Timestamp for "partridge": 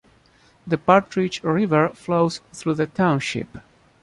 0.79-1.43